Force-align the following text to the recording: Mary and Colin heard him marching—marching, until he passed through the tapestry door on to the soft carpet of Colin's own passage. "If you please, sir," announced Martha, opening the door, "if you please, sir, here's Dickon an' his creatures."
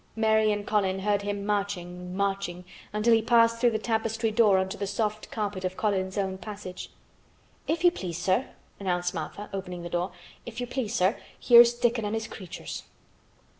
Mary 0.15 0.51
and 0.51 0.65
Colin 0.65 0.97
heard 1.01 1.21
him 1.21 1.45
marching—marching, 1.45 2.65
until 2.91 3.13
he 3.13 3.21
passed 3.21 3.59
through 3.61 3.69
the 3.69 3.77
tapestry 3.77 4.31
door 4.31 4.57
on 4.57 4.67
to 4.67 4.75
the 4.75 4.87
soft 4.87 5.29
carpet 5.29 5.63
of 5.63 5.77
Colin's 5.77 6.17
own 6.17 6.39
passage. 6.39 6.89
"If 7.67 7.83
you 7.83 7.91
please, 7.91 8.17
sir," 8.17 8.47
announced 8.79 9.13
Martha, 9.13 9.47
opening 9.53 9.83
the 9.83 9.89
door, 9.89 10.11
"if 10.43 10.59
you 10.59 10.65
please, 10.65 10.95
sir, 10.95 11.19
here's 11.39 11.75
Dickon 11.75 12.03
an' 12.03 12.15
his 12.15 12.25
creatures." 12.27 12.81